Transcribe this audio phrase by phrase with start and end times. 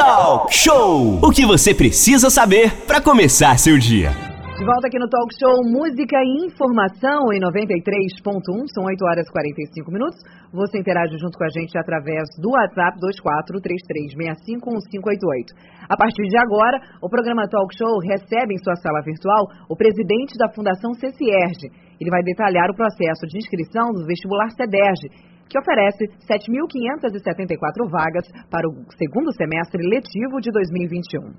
[0.00, 1.20] Talk Show!
[1.20, 4.16] O que você precisa saber para começar seu dia.
[4.56, 9.32] De volta aqui no Talk Show Música e Informação em 93.1, são 8 horas e
[9.32, 10.16] 45 minutos.
[10.56, 15.52] Você interage junto com a gente através do WhatsApp 2433651588.
[15.84, 20.32] A partir de agora, o programa Talk Show recebe em sua sala virtual o presidente
[20.40, 21.68] da Fundação CCIERG.
[22.00, 25.12] Ele vai detalhar o processo de inscrição do vestibular CEDERG,
[25.50, 31.34] que oferece 7.574 vagas para o segundo semestre letivo de 2021.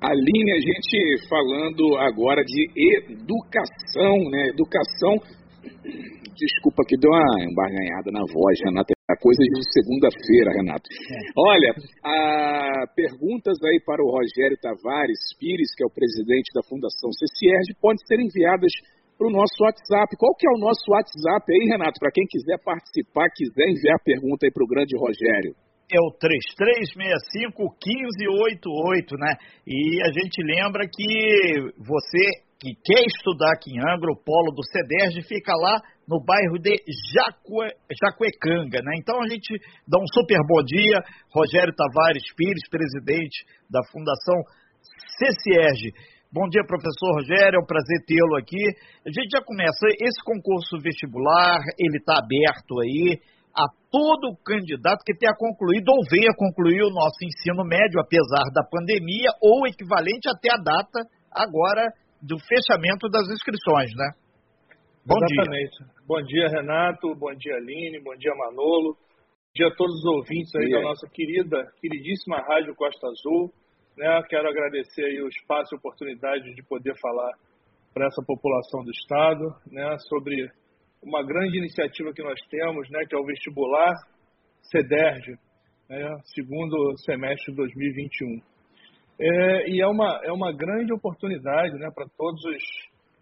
[0.00, 2.68] Aline, a gente falando agora de
[3.08, 4.48] educação, né?
[4.48, 5.16] Educação.
[6.36, 8.92] Desculpa que deu uma embarganhada na voz, Renata.
[9.10, 10.88] É coisa de segunda-feira, Renato.
[10.88, 11.18] É.
[11.36, 11.74] Olha,
[12.04, 17.76] a, perguntas aí para o Rogério Tavares Pires, que é o presidente da Fundação CCIERG,
[17.80, 18.72] podem ser enviadas
[19.20, 20.16] para o nosso WhatsApp.
[20.16, 22.00] Qual que é o nosso WhatsApp aí, Renato?
[22.00, 25.54] Para quem quiser participar, quiser enviar pergunta aí para o grande Rogério
[25.92, 29.34] é o 3365-1588, né?
[29.66, 34.62] E a gente lembra que você que quer estudar aqui em Angra, o polo do
[34.62, 36.76] CEDERJ fica lá no bairro de
[37.10, 38.92] Jacue, Jacuecanga, né?
[38.98, 41.02] Então a gente dá um super bom dia,
[41.34, 44.44] Rogério Tavares Pires, presidente da Fundação
[45.18, 45.90] CCERG.
[46.32, 48.62] Bom dia, professor Rogério, é um prazer tê-lo aqui.
[49.02, 53.18] A gente já começa, esse concurso vestibular, ele está aberto aí,
[53.50, 58.62] a todo candidato que tenha concluído ou venha concluir o nosso ensino médio, apesar da
[58.62, 61.02] pandemia, ou equivalente até a data
[61.34, 61.90] agora
[62.22, 64.14] do fechamento das inscrições, né?
[65.02, 65.82] Bom Exatamente.
[65.82, 65.86] dia.
[66.06, 67.10] Bom dia, Renato.
[67.18, 67.98] Bom dia, Aline.
[68.06, 68.94] Bom dia, Manolo.
[68.94, 73.50] Bom dia a todos os ouvintes aí da nossa querida, queridíssima Rádio Costa Azul.
[74.00, 74.22] Né?
[74.30, 77.32] Quero agradecer aí o espaço e a oportunidade de poder falar
[77.92, 79.94] para essa população do Estado né?
[80.08, 80.50] sobre
[81.02, 83.92] uma grande iniciativa que nós temos, né, que é o vestibular
[84.70, 85.34] CEDERJ,
[85.86, 88.40] né, segundo semestre de 2021.
[89.20, 92.62] É, e é uma, é uma grande oportunidade né, para todos os,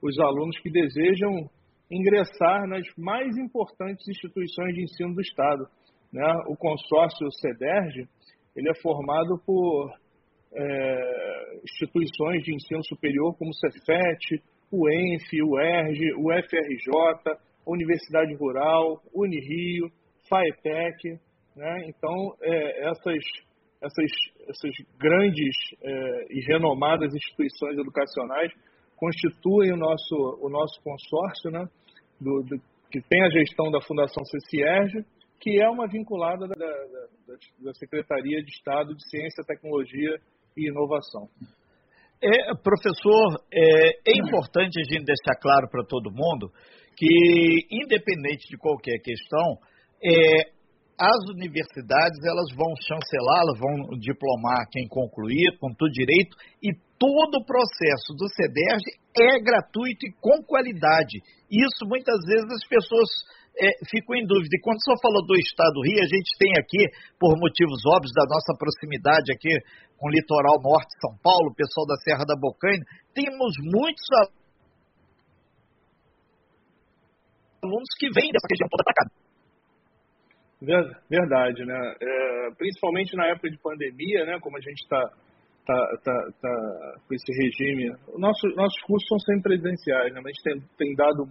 [0.01, 1.51] os alunos que desejam
[1.91, 5.67] ingressar nas mais importantes instituições de ensino do Estado.
[6.13, 6.25] Né?
[6.47, 8.09] O consórcio CEDERJ
[8.55, 9.93] ele é formado por
[10.53, 18.35] é, instituições de ensino superior como o Cefet, o ENF, o ERJ, o FRJ, Universidade
[18.35, 19.91] Rural, Unirio,
[20.29, 21.19] FAETEC.
[21.57, 21.87] Né?
[21.89, 23.25] Então, é, essas,
[23.83, 24.11] essas,
[24.49, 28.53] essas grandes é, e renomadas instituições educacionais
[28.97, 31.67] constituem o nosso, o nosso consórcio, né?
[32.21, 32.61] Do, do,
[32.91, 35.05] que tem a gestão da Fundação CCIERG,
[35.41, 40.19] que é uma vinculada da, da, da Secretaria de Estado de Ciência, Tecnologia
[40.59, 41.29] e Inovação.
[42.21, 46.51] É, professor, é, é importante a gente deixar claro para todo mundo
[46.97, 49.57] que, independente de qualquer questão,
[50.03, 50.51] é,
[50.99, 57.39] as universidades elas vão chancelar, elas vão diplomar quem concluir, com tudo direito, e todo
[57.39, 58.83] o processo do CEDERJ
[59.15, 61.23] é gratuito e com qualidade.
[61.47, 63.07] Isso muitas vezes as pessoas
[63.63, 64.55] é, ficam em dúvida.
[64.55, 66.83] E quando o senhor falou do Estado do Rio, a gente tem aqui,
[67.19, 69.55] por motivos óbvios da nossa proximidade aqui
[69.99, 74.07] com o litoral norte de São Paulo, o pessoal da Serra da Bocaina, temos muitos
[77.63, 79.05] alunos que vêm dessa região toda cá.
[81.09, 81.95] Verdade, né?
[82.01, 84.39] É, principalmente na época de pandemia, né?
[84.41, 85.13] Como a gente está
[85.67, 87.95] tá, tá, tá, com esse regime.
[88.17, 90.21] Nosso, nossos cursos são sempre presenciais, né?
[90.23, 91.29] Mas a gente tem, tem dado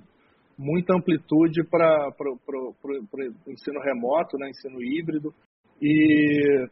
[0.57, 4.49] muita amplitude para o ensino remoto, né?
[4.49, 5.33] ensino híbrido.
[5.81, 6.67] E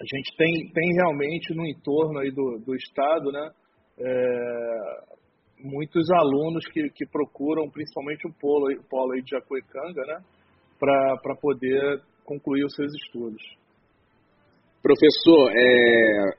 [0.00, 3.50] a gente tem, tem realmente no entorno aí do, do Estado, né?
[3.98, 5.14] É,
[5.64, 10.20] muitos alunos que, que procuram principalmente o polo, o polo aí de Jacuecanga, né,
[10.78, 13.42] para poder concluir os seus estudos.
[14.82, 16.36] Professor, é,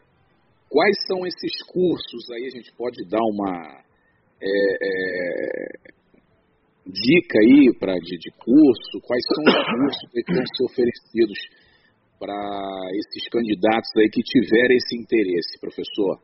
[0.69, 2.45] quais são esses cursos aí?
[2.45, 3.81] A gente pode dar uma
[4.39, 5.95] é, é,
[6.85, 9.01] dica aí para de, de, curso?
[9.07, 11.39] Quais são os cursos que vão ser oferecidos
[12.19, 12.35] para
[12.93, 16.19] esses candidatos aí que tiverem esse interesse, professor?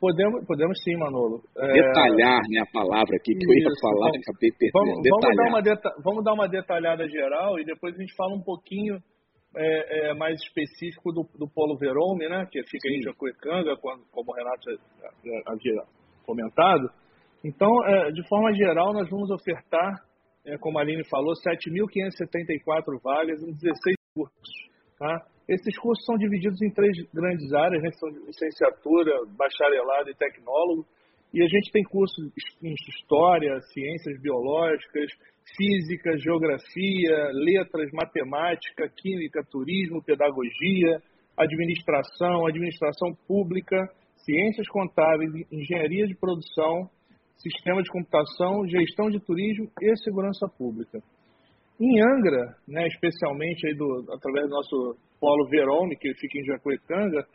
[0.00, 1.42] Podemos, podemos sim, Manolo.
[1.56, 1.72] É...
[1.72, 4.72] Detalhar né, a palavra aqui, que Isso, eu ia falar e acabei perdendo.
[4.72, 8.34] Vamos, vamos, dar uma deta vamos dar uma detalhada geral e depois a gente fala
[8.34, 8.98] um pouquinho
[9.54, 12.96] é, é, mais específico do, do Polo Verome, né, que fica sim.
[12.96, 14.70] em Jacuecanga, como o Renato
[15.46, 15.82] havia
[16.26, 16.90] comentado.
[17.44, 20.02] Então, é, de forma geral, nós vamos ofertar,
[20.46, 24.71] é, como a Aline falou, 7.574 vagas em 16 cursos.
[25.02, 25.20] Tá?
[25.48, 27.90] Esses cursos são divididos em três grandes áreas, né?
[27.98, 30.86] são licenciatura, bacharelado e tecnólogo.
[31.34, 32.30] E a gente tem cursos
[32.62, 35.10] em História, Ciências Biológicas,
[35.56, 41.02] Física, Geografia, Letras, Matemática, Química, Turismo, Pedagogia,
[41.36, 43.90] administração, administração pública,
[44.24, 46.88] ciências contábeis, engenharia de produção,
[47.38, 51.02] sistema de computação, gestão de turismo e segurança pública.
[51.82, 57.26] Em Angra, né, especialmente aí do, através do nosso polo Verome, que fica em Jacuecanga,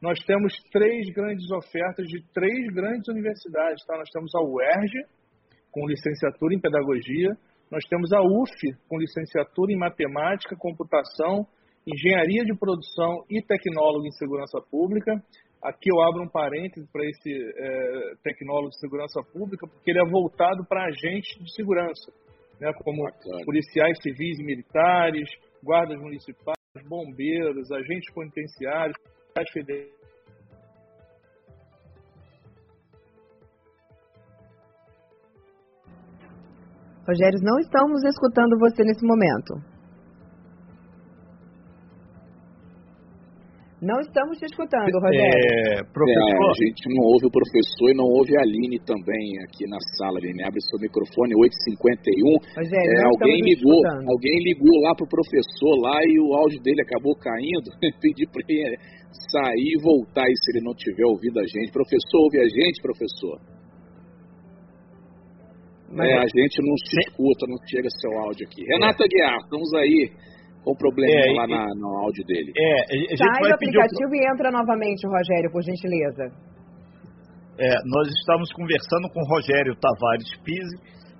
[0.00, 3.84] nós temos três grandes ofertas de três grandes universidades.
[3.84, 3.98] Tá?
[3.98, 5.04] Nós temos a UERJ,
[5.70, 7.28] com licenciatura em pedagogia,
[7.70, 11.46] nós temos a UF, com licenciatura em matemática, computação,
[11.86, 15.12] engenharia de produção e tecnólogo em segurança pública.
[15.62, 20.08] Aqui eu abro um parêntese para esse é, tecnólogo de segurança pública, porque ele é
[20.08, 22.10] voltado para agentes de segurança,
[22.60, 23.44] né, como Bacana.
[23.44, 25.28] policiais civis e militares,
[25.62, 26.56] guardas municipais,
[26.88, 28.96] bombeiros, agentes penitenciários,
[29.52, 30.00] federais
[37.06, 39.69] Rogério, não estamos escutando você nesse momento.
[43.80, 45.24] Não estamos te escutando, Rogério.
[45.24, 46.28] É, professor...
[46.28, 49.80] É, a gente não ouve o professor e não ouve a Aline também aqui na
[49.96, 50.20] sala.
[50.20, 52.60] Aline, abre seu microfone 851.
[52.60, 57.16] Rogério, é, alguém ligou, alguém ligou lá pro professor lá e o áudio dele acabou
[57.16, 57.72] caindo.
[58.04, 58.76] Pedi para ele
[59.32, 61.72] sair e voltar aí se ele não tiver ouvido a gente.
[61.72, 63.40] Professor, ouve a gente, professor?
[65.88, 66.04] Mas...
[66.04, 68.60] É, a gente não se escuta, não chega seu áudio aqui.
[68.76, 70.12] Renata Guiar, estamos aí
[70.64, 72.52] com problema é, lá e, na, no áudio dele.
[72.56, 76.24] É, a gente Sai vai do aplicativo e entra novamente, Rogério, por gentileza.
[77.58, 80.76] É, nós estamos conversando com o Rogério Tavares Pise,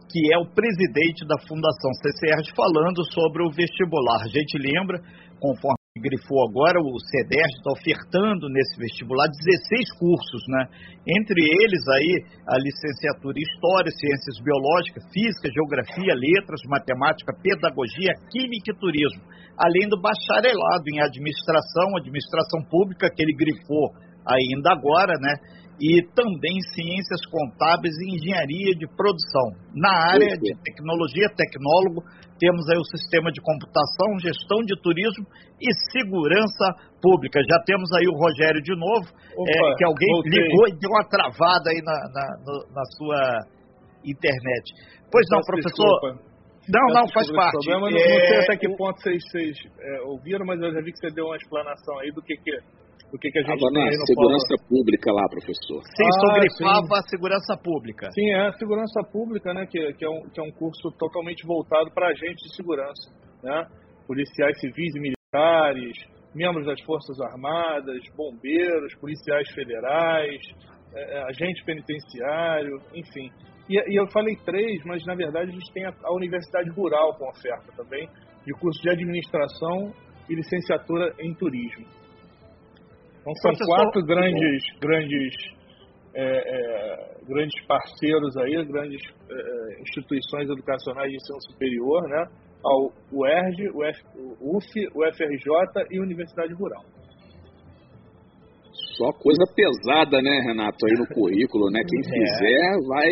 [0.08, 4.22] que é o presidente da Fundação CCR, falando sobre o vestibular.
[4.24, 4.98] A gente lembra,
[5.40, 10.70] conforme grifou agora, o CEDERJ está ofertando nesse vestibular 16 cursos, né?
[11.02, 12.12] Entre eles aí
[12.46, 19.26] a licenciatura em História, Ciências Biológicas, Física, Geografia, Letras, Matemática, Pedagogia, Química e Turismo,
[19.58, 23.90] além do bacharelado em Administração, Administração Pública, que ele grifou
[24.22, 25.34] ainda agora, né?
[25.80, 29.56] E também ciências contábeis e engenharia de produção.
[29.74, 32.04] Na área de tecnologia, tecnólogo,
[32.38, 35.24] temos aí o sistema de computação, gestão de turismo
[35.56, 37.40] e segurança pública.
[37.48, 40.32] Já temos aí o Rogério de novo, Opa, é, que alguém voltei.
[40.36, 42.26] ligou e deu uma travada aí na, na,
[42.76, 43.20] na sua
[44.04, 44.64] internet.
[45.10, 45.96] Pois não, professor.
[45.96, 46.30] Desculpa.
[46.68, 47.52] Não, não, faz parte.
[47.52, 47.88] Problema.
[47.88, 48.20] É...
[48.20, 51.10] Não sei até que ponto vocês, vocês é, ouviram, mas eu já vi que você
[51.10, 52.52] deu uma explanação aí do que, que
[53.10, 54.68] do que, que a gente Tava tem na segurança polo.
[54.68, 55.82] pública lá, professor.
[55.82, 58.10] Sim, ah, sobre a segurança pública.
[58.12, 61.46] Sim, é a segurança pública, né, que, que, é, um, que é um curso totalmente
[61.46, 63.10] voltado para agentes de segurança,
[63.42, 63.66] né,
[64.06, 65.96] policiais civis e militares,
[66.34, 70.40] membros das Forças Armadas, bombeiros, policiais federais,
[70.94, 73.30] é, é agente penitenciário, enfim.
[73.68, 77.14] E, e, eu falei três, mas na verdade a gente tem a, a Universidade Rural
[77.14, 78.08] com oferta também,
[78.44, 79.92] de curso de administração
[80.28, 81.86] e licenciatura em turismo.
[83.20, 85.34] Então são Professor, quatro grandes, grandes,
[86.14, 89.00] é, é, grandes parceiros aí, grandes
[89.30, 92.26] é, instituições educacionais de ensino superior, né?
[92.64, 96.82] Ao UERJ, o, F, o UF, o FRJ e a Universidade Rural.
[98.96, 101.80] Só coisa pesada, né, Renato, aí no currículo, né?
[101.88, 102.04] Quem é.
[102.04, 103.10] fizer vai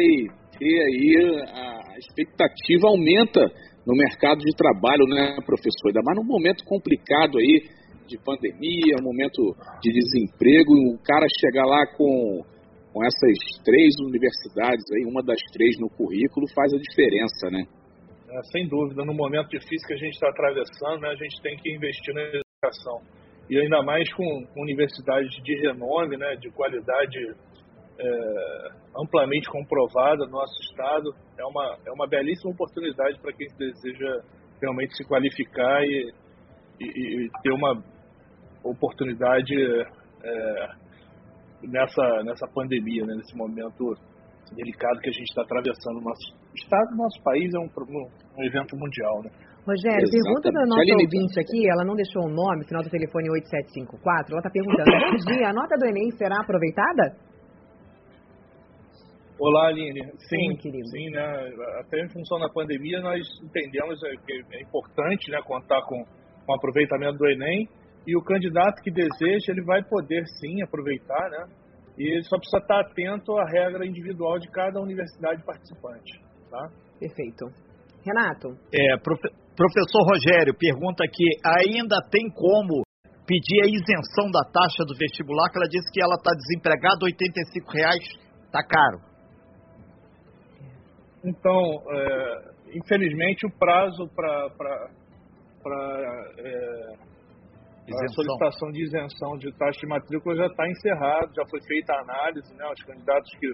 [0.58, 3.40] ter aí a expectativa aumenta
[3.86, 5.88] no mercado de trabalho, né, professor?
[5.88, 7.62] Ainda mais num momento complicado aí
[8.08, 12.42] de pandemia, um momento de desemprego, o cara chegar lá com,
[12.92, 17.64] com essas três universidades aí, uma das três no currículo, faz a diferença, né?
[18.30, 21.56] É, sem dúvida, no momento difícil que a gente está atravessando, né, a gente tem
[21.56, 23.00] que investir na educação.
[23.48, 27.18] E ainda mais com universidades de renome, né, de qualidade
[27.98, 34.22] é, amplamente comprovada no nosso estado, é uma, é uma belíssima oportunidade para quem deseja
[34.60, 36.12] realmente se qualificar e,
[36.80, 37.82] e, e ter uma
[38.70, 39.54] oportunidade
[40.24, 40.68] é,
[41.62, 43.94] nessa, nessa pandemia, né, nesse momento
[44.54, 46.00] delicado que a gente está atravessando.
[46.00, 49.22] Nosso estado, nosso país é um, um evento mundial.
[49.22, 49.30] Né?
[49.66, 50.24] Rogério, Exatamente.
[50.24, 54.40] pergunta da nossa ouvinte aqui, ela não deixou o nome, final do telefone 8754, ela
[54.40, 54.88] está perguntando,
[55.28, 57.28] dia, a nota do Enem será aproveitada?
[59.38, 60.02] Olá, Aline.
[60.18, 60.88] Sim, sim, querido.
[60.88, 61.22] sim né?
[61.78, 66.56] até em função da pandemia nós entendemos que é importante né, contar com, com o
[66.56, 67.68] aproveitamento do Enem
[68.08, 71.44] e o candidato que deseja, ele vai poder sim aproveitar, né?
[71.98, 76.70] E ele só precisa estar atento à regra individual de cada universidade participante, tá?
[76.98, 77.44] Perfeito.
[78.00, 78.56] Renato?
[78.72, 82.82] É, profe professor Rogério pergunta aqui, ainda tem como
[83.26, 87.12] pedir a isenção da taxa do vestibular, que ela disse que ela está desempregada, R$
[87.74, 88.04] reais
[88.46, 89.00] está caro.
[91.22, 94.48] Então, é, infelizmente, o prazo para
[96.38, 97.07] é, Isenção.
[97.88, 102.00] A solicitação de isenção de taxa de matrícula já está encerrada, já foi feita a
[102.02, 102.64] análise, né?
[102.70, 103.52] Os candidatos que,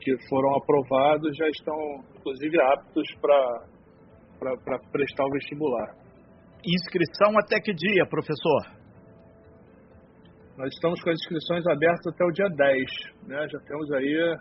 [0.00, 1.76] que foram aprovados já estão,
[2.16, 5.94] inclusive, aptos para prestar o vestibular.
[6.66, 8.78] Inscrição até que dia, professor?
[10.56, 13.28] Nós estamos com as inscrições abertas até o dia 10.
[13.28, 13.46] Né?
[13.48, 14.36] Já temos aí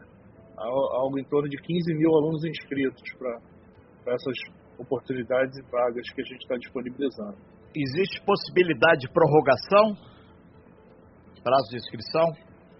[0.58, 4.34] algo em torno de 15 mil alunos inscritos para essas
[4.80, 7.38] oportunidades e vagas que a gente está disponibilizando.
[7.78, 9.96] Existe possibilidade de prorrogação?
[11.44, 12.26] Prazo de inscrição?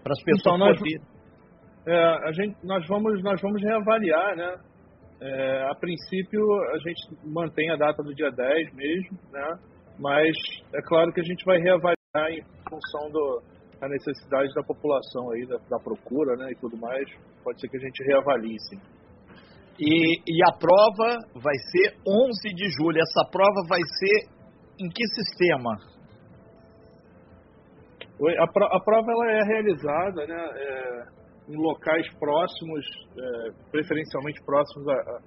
[0.02, 0.80] Para as pessoas então, nós,
[1.86, 4.56] é, a gente, nós, vamos, nós vamos reavaliar, né?
[5.20, 6.40] É, a princípio,
[6.74, 9.58] a gente mantém a data do dia 10 mesmo, né?
[9.98, 10.36] Mas
[10.74, 13.42] é claro que a gente vai reavaliar em função do,
[13.80, 16.50] da necessidade da população aí, da, da procura, né?
[16.52, 17.08] E tudo mais.
[17.44, 18.80] Pode ser que a gente reavalie, sim.
[19.80, 22.98] E, e a prova vai ser 11 de julho.
[22.98, 24.37] Essa prova vai ser
[24.80, 25.76] em que sistema?
[28.38, 31.04] A, a prova ela é realizada né, é,
[31.48, 32.84] em locais próximos,
[33.16, 35.20] é, preferencialmente próximos à,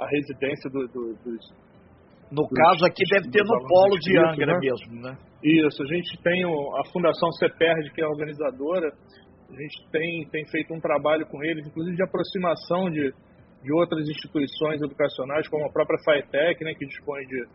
[0.00, 1.66] à residência do, do, dos.
[2.30, 4.58] No dos, caso aqui deve ter no polo de Angra né?
[4.60, 5.18] mesmo, né?
[5.42, 8.92] Isso, a gente tem a Fundação CEPERD, que é a organizadora,
[9.48, 13.12] a gente tem, tem feito um trabalho com eles, inclusive de aproximação de,
[13.62, 17.46] de outras instituições educacionais, como a própria FAETEC, né, que dispõe de,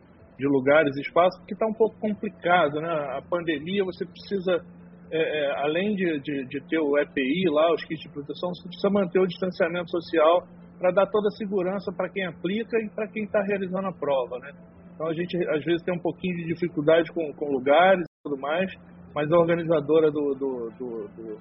[0.42, 2.90] de lugares e espaços, porque está um pouco complicado, né?
[2.90, 4.66] A pandemia, você precisa,
[5.12, 8.68] é, é, além de, de, de, ter o EPI lá, os kits de proteção, você
[8.68, 10.48] precisa manter o distanciamento social
[10.80, 14.40] para dar toda a segurança para quem aplica e para quem está realizando a prova,
[14.40, 14.52] né?
[14.96, 18.42] Então a gente às vezes tem um pouquinho de dificuldade com, com lugares e tudo
[18.42, 18.72] mais,
[19.14, 21.38] mas a organizadora do, do, do, do,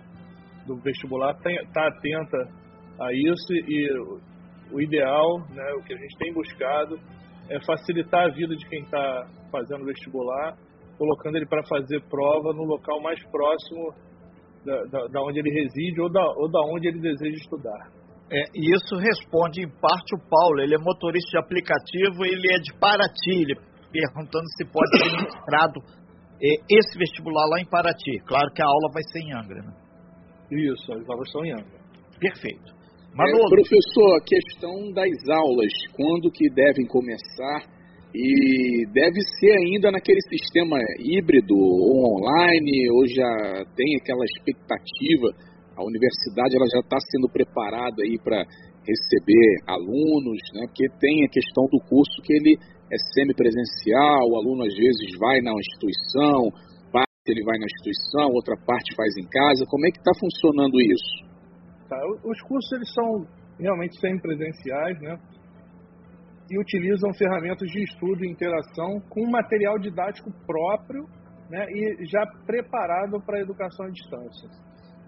[0.66, 2.36] do vestibular está atenta
[3.00, 3.88] a isso e
[4.70, 7.00] o ideal, né, o que a gente tem buscado
[7.50, 10.56] é facilitar a vida de quem está fazendo vestibular,
[10.96, 13.92] colocando ele para fazer prova no local mais próximo
[14.64, 17.90] da, da, da, onde ele reside ou da, ou da onde ele deseja estudar.
[18.30, 22.58] É, e isso responde em parte o Paulo, ele é motorista de aplicativo, ele é
[22.60, 23.56] de Paraty, ele
[23.90, 25.80] perguntando se pode ser ministrado
[26.40, 28.20] é, esse vestibular lá em Paraty.
[28.24, 29.74] Claro que a aula vai ser em Angra, né?
[30.52, 31.80] Isso, as aulas são em Angra.
[32.20, 32.79] Perfeito.
[33.14, 33.46] Manolo.
[33.46, 37.66] É, professor, a questão das aulas, quando que devem começar?
[38.14, 45.30] E deve ser ainda naquele sistema híbrido ou online, ou já tem aquela expectativa,
[45.76, 48.42] a universidade ela já está sendo preparada aí para
[48.82, 50.66] receber alunos, né?
[50.66, 52.58] porque tem a questão do curso que ele
[52.90, 56.50] é semipresencial, o aluno às vezes vai na instituição,
[56.90, 59.64] parte ele vai na instituição, outra parte faz em casa.
[59.70, 61.29] Como é que está funcionando isso?
[61.90, 61.98] Tá?
[62.24, 63.26] Os cursos eles são
[63.58, 65.18] realmente semipresenciais, né?
[66.48, 71.04] E utilizam ferramentas de estudo e interação com material didático próprio,
[71.50, 71.66] né?
[71.68, 74.48] E já preparado para a educação à distância.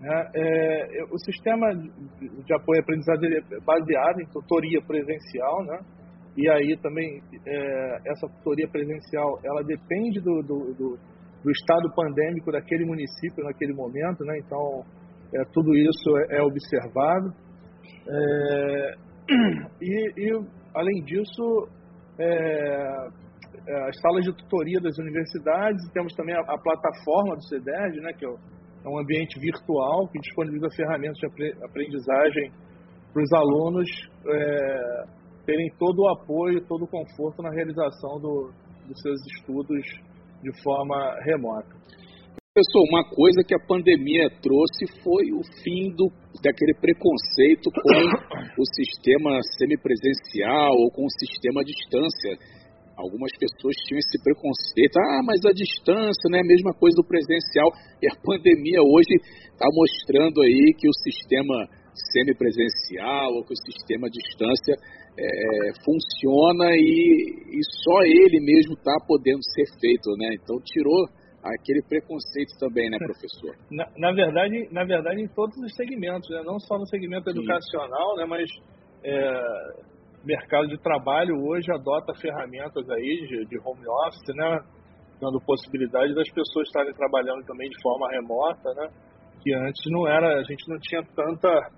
[0.00, 0.30] Né?
[0.34, 5.78] É, o sistema de apoio à aprendizagem é baseado em tutoria presencial, né?
[6.36, 10.98] E aí também é, essa tutoria presencial ela depende do, do, do,
[11.44, 14.38] do estado pandêmico daquele município naquele momento, né?
[14.38, 14.84] Então
[15.34, 17.32] é, tudo isso é, é observado.
[18.08, 18.94] É,
[19.80, 21.68] e, e, além disso,
[22.18, 23.08] é,
[23.66, 28.12] é, as salas de tutoria das universidades, temos também a, a plataforma do CEDERJ, né,
[28.12, 32.52] que é, é um ambiente virtual que disponibiliza ferramentas de aprendizagem
[33.12, 33.88] para os alunos
[34.26, 35.04] é,
[35.46, 38.50] terem todo o apoio, todo o conforto na realização do,
[38.86, 39.82] dos seus estudos
[40.42, 41.81] de forma remota.
[42.52, 46.12] Professor, uma coisa que a pandemia trouxe foi o fim do,
[46.44, 52.36] daquele preconceito com o sistema semipresencial ou com o sistema à distância.
[52.92, 57.08] Algumas pessoas tinham esse preconceito, ah, mas a distância não é a mesma coisa do
[57.08, 57.72] presencial.
[58.04, 59.16] E a pandemia hoje
[59.48, 61.56] está mostrando aí que o sistema
[62.12, 65.24] semipresencial ou que o sistema à distância é,
[65.80, 70.36] funciona e, e só ele mesmo está podendo ser feito, né?
[70.36, 71.08] Então tirou
[71.42, 73.56] aquele preconceito também, né, professor?
[73.70, 76.42] Na, na, verdade, na verdade, em todos os segmentos, né?
[76.44, 78.48] não só no segmento educacional, né, mas
[79.04, 79.82] é,
[80.24, 84.60] mercado de trabalho hoje adota ferramentas aí de, de home office, né,
[85.20, 88.88] dando possibilidade das pessoas estarem trabalhando também de forma remota, né,
[89.42, 91.70] que antes não era, a gente não tinha tanta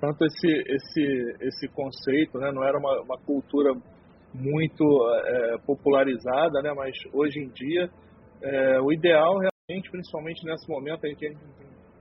[0.00, 3.72] tanto esse esse esse conceito, né, não era uma, uma cultura
[4.34, 4.84] muito
[5.24, 7.88] é, popularizada, né, mas hoje em dia
[8.44, 11.26] é, o ideal, realmente, principalmente nesse momento em que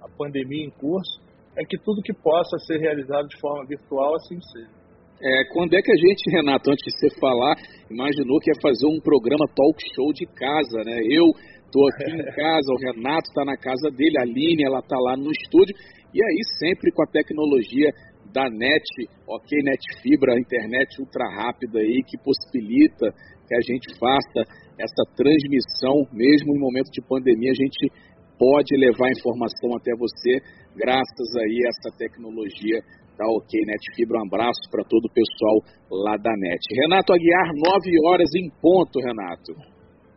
[0.01, 1.21] a pandemia em curso,
[1.55, 4.83] é que tudo que possa ser realizado de forma virtual assim seja.
[5.21, 7.55] É, quando é que a gente, Renato, antes de você falar,
[7.89, 10.99] imaginou que ia fazer um programa talk show de casa, né?
[11.09, 11.25] Eu
[11.73, 15.17] Estou aqui em casa, o Renato está na casa dele, a Aline, ela está lá
[15.17, 15.75] no estúdio.
[16.13, 17.89] E aí, sempre com a tecnologia
[18.33, 18.83] da NET,
[19.27, 23.13] ok, NET Fibra, internet ultra rápida aí, que possibilita
[23.47, 24.41] que a gente faça
[24.79, 27.93] essa transmissão, mesmo em momento de pandemia, a gente
[28.37, 30.41] pode levar informação até você,
[30.75, 32.81] graças aí a essa tecnologia
[33.17, 34.17] da OK Net Fibra.
[34.17, 35.61] Um abraço para todo o pessoal
[35.91, 36.61] lá da NET.
[36.81, 39.53] Renato Aguiar, 9 horas em ponto, Renato.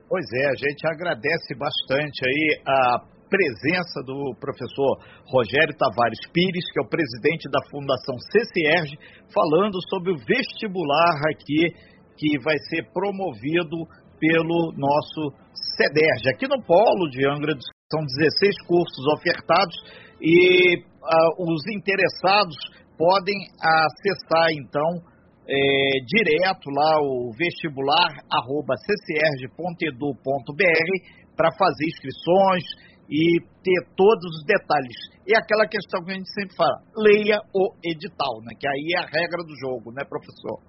[0.08, 6.80] Pois é, a gente agradece bastante aí a presença do professor Rogério Tavares Pires, que
[6.80, 8.98] é o presidente da Fundação CCERG,
[9.32, 11.74] falando sobre o vestibular aqui
[12.16, 13.76] que vai ser promovido
[14.18, 15.32] pelo nosso
[15.76, 16.30] CEDERJ.
[16.34, 17.52] Aqui no Polo de Angra
[17.92, 19.76] são 16 cursos ofertados
[20.20, 22.56] e uh, os interessados
[22.96, 25.02] podem acessar então
[25.48, 25.54] é,
[26.04, 30.16] direto lá o vestibular arroba ccrg.edu.br
[31.36, 32.64] para fazer inscrições
[33.08, 34.96] e ter todos os detalhes.
[35.26, 38.54] E aquela questão que a gente sempre fala, leia o edital, né?
[38.58, 40.60] Que aí é a regra do jogo, né, professor?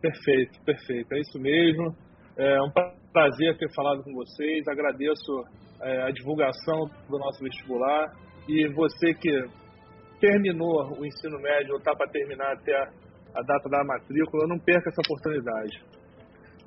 [0.00, 1.14] Perfeito, perfeito.
[1.14, 1.94] É isso mesmo.
[2.36, 2.70] É um
[3.12, 4.66] prazer ter falado com vocês.
[4.66, 5.44] Agradeço
[5.80, 8.12] é, a divulgação do nosso vestibular.
[8.48, 9.30] E você que
[10.20, 12.74] terminou o ensino médio ou está para terminar até
[13.34, 15.82] a data da matrícula, não perca essa oportunidade.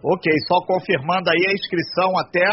[0.03, 2.45] Ok, só confirmando aí a inscrição até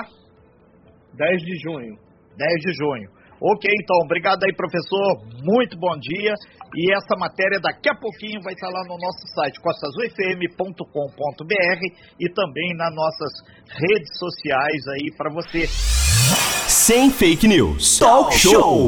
[1.15, 2.02] 10 de junho.
[2.37, 3.23] 10 de junho.
[3.45, 5.19] Ok, então, obrigado aí, professor.
[5.43, 6.33] Muito bom dia.
[6.77, 11.81] E essa matéria daqui a pouquinho vai estar lá no nosso site, costasufm.com.br
[12.21, 13.33] e também nas nossas
[13.69, 15.67] redes sociais aí para você.
[16.69, 17.99] Sem fake news.
[17.99, 18.87] Talk show.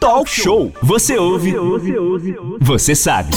[0.00, 0.72] Talk show.
[0.82, 1.52] Você ouve.
[1.52, 2.36] Você ouve.
[2.60, 3.30] Você sabe.